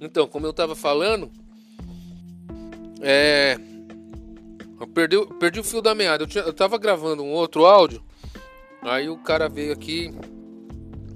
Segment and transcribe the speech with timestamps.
[0.00, 1.30] Então, como eu tava falando,
[3.02, 3.58] é.
[4.80, 6.22] Eu perdi, perdi o fio da meada.
[6.24, 8.02] Eu, tinha, eu tava gravando um outro áudio.
[8.80, 10.10] Aí o cara veio aqui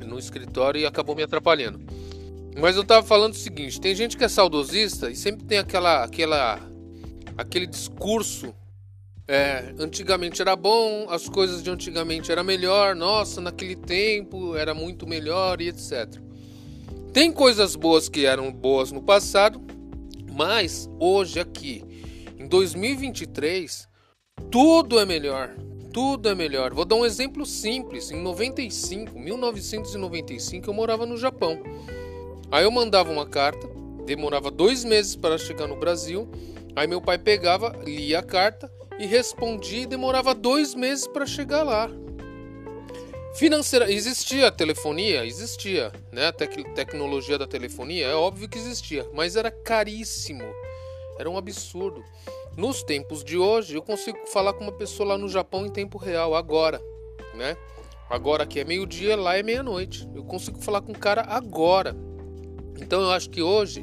[0.05, 1.81] no escritório e acabou me atrapalhando.
[2.61, 6.05] Mas eu tava falando o seguinte: tem gente que é saudosista e sempre tem aquela,
[6.05, 6.61] aquela,
[7.39, 8.55] aquele discurso.
[9.27, 15.07] É, antigamente era bom, as coisas de antigamente era melhor, nossa, naquele tempo era muito
[15.07, 16.21] melhor e etc.
[17.14, 19.63] Tem coisas boas que eram boas no passado,
[20.32, 21.85] mas hoje aqui,
[22.37, 23.89] em 2023,
[24.50, 25.54] tudo é melhor.
[25.93, 26.75] Tudo é melhor.
[26.75, 28.11] Vou dar um exemplo simples.
[28.11, 31.63] Em 95, 1995, eu morava no Japão.
[32.50, 33.70] Aí eu mandava uma carta,
[34.05, 36.28] demorava dois meses para chegar no Brasil.
[36.75, 41.62] Aí meu pai pegava, lia a carta e respondia e demorava dois meses para chegar
[41.62, 41.89] lá.
[43.34, 46.29] Financeira, existia telefonia, existia, né?
[46.29, 50.45] A tec tecnologia da telefonia é óbvio que existia, mas era caríssimo,
[51.19, 52.05] era um absurdo.
[52.57, 55.99] Nos tempos de hoje, eu consigo falar com uma pessoa lá no Japão em tempo
[55.99, 56.81] real, agora,
[57.35, 57.57] né?
[58.09, 60.09] Agora aqui é meio-dia, lá é meia-noite.
[60.15, 61.97] Eu consigo falar com o cara agora.
[62.81, 63.81] Então eu acho que hoje,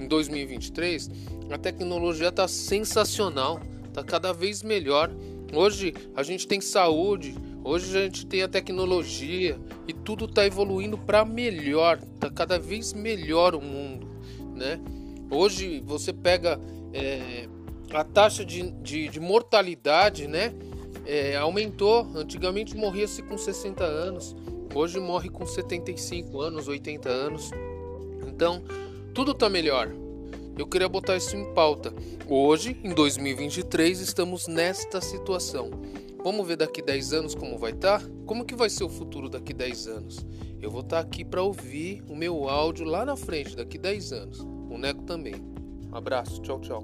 [0.00, 1.08] em 2023,
[1.52, 5.08] a tecnologia está sensacional, está cada vez melhor.
[5.54, 7.36] Hoje a gente tem saúde,
[7.68, 11.98] hoje a gente tem a tecnologia e tudo está evoluindo para melhor.
[12.14, 14.08] Está cada vez melhor o mundo,
[14.54, 14.80] né?
[15.30, 16.58] Hoje você pega
[16.94, 17.46] é,
[17.92, 20.54] a taxa de, de, de mortalidade, né?
[21.04, 22.08] É, aumentou.
[22.14, 24.34] Antigamente morria-se com 60 anos,
[24.74, 27.50] hoje morre com 75 anos, 80 anos.
[28.26, 28.62] Então,
[29.14, 29.92] tudo está melhor.
[30.58, 31.94] Eu queria botar isso em pauta.
[32.26, 35.70] Hoje, em 2023, estamos nesta situação.
[36.24, 38.00] Vamos ver daqui 10 anos como vai estar?
[38.00, 38.10] Tá?
[38.26, 40.26] Como que vai ser o futuro daqui 10 anos?
[40.60, 44.12] Eu vou estar tá aqui para ouvir o meu áudio lá na frente daqui 10
[44.12, 44.40] anos.
[44.40, 45.36] O Neco também.
[45.92, 46.82] Um abraço, tchau, tchau.